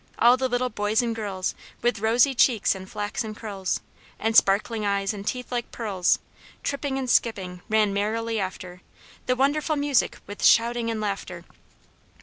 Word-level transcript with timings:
All 0.17 0.35
the 0.35 0.49
little 0.49 0.71
boys 0.71 1.03
and 1.03 1.15
girls, 1.15 1.53
With 1.83 1.99
rosy 1.99 2.33
cheeks 2.33 2.73
and 2.73 2.89
flaxen 2.89 3.35
curls, 3.35 3.81
And 4.17 4.35
sparkling 4.35 4.83
eyes 4.83 5.13
and 5.13 5.27
teeth 5.27 5.51
like 5.51 5.69
pearls, 5.69 6.17
Tripping 6.63 6.97
and 6.97 7.07
skipping, 7.07 7.61
ran 7.69 7.93
merrily 7.93 8.39
after 8.39 8.81
The 9.27 9.35
wonderful 9.35 9.75
music 9.75 10.17
with 10.25 10.43
shouting 10.43 10.89
and 10.89 10.99
laughter. 10.99 11.45